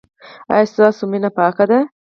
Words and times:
ایا 0.53 0.69
ستاسو 0.73 1.03
مینه 1.11 1.29
پاکه 1.37 1.65
ده؟ 1.69 1.79